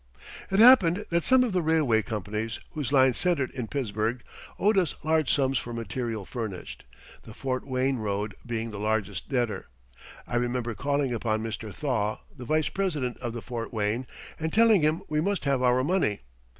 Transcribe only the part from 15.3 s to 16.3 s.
have our money.